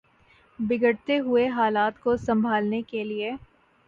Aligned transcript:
بگڑتے 0.59 1.17
ہوئے 1.19 1.47
حالات 1.49 1.99
کو 1.99 2.15
سنبھالنے 2.17 2.81
کے 2.83 3.03
لیے 3.03 3.31